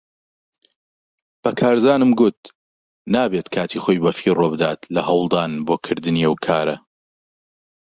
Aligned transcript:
بە 1.41 1.51
کارزانم 1.59 2.11
گوت 2.19 2.39
نابێت 3.15 3.47
کاتی 3.55 3.79
خۆی 3.83 4.01
بەفیڕۆ 4.03 4.47
بدات 4.53 4.79
لە 4.95 5.01
هەوڵدان 5.07 5.51
بۆ 5.65 5.75
کردنی 5.85 6.25
ئەو 6.25 6.35
کارە. 6.45 6.77